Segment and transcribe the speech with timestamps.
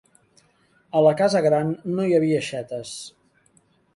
[0.99, 2.95] A la casa gran no hi havia aixetes.